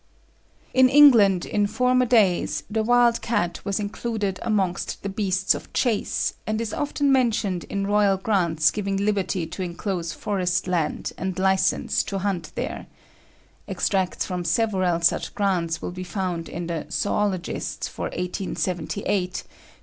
"In 0.73 0.89
England 0.89 1.45
in 1.45 1.67
former 1.67 2.07
days, 2.07 2.63
the 2.71 2.81
wild 2.81 3.21
cat 3.21 3.61
was 3.63 3.79
included 3.79 4.39
amongst 4.41 5.03
the 5.03 5.09
beasts 5.09 5.53
of 5.53 5.71
chase, 5.73 6.33
and 6.47 6.59
is 6.59 6.73
often 6.73 7.11
mentioned 7.11 7.65
in 7.65 7.85
royal 7.85 8.17
grants 8.17 8.71
giving 8.71 8.97
liberty 8.97 9.45
to 9.45 9.61
inclose 9.61 10.11
forest 10.11 10.65
land 10.67 11.11
and 11.19 11.37
licence 11.37 12.01
to 12.05 12.17
hunt 12.17 12.51
there 12.55 12.87
(extracts 13.67 14.25
from 14.25 14.43
several 14.43 14.99
such 15.01 15.35
grants 15.35 15.83
will 15.83 15.91
be 15.91 16.03
found 16.03 16.49
in 16.49 16.65
the 16.65 16.87
Zoologist 16.89 17.87
for 17.87 18.05
1878, 18.05 19.43
p. 19.47 19.53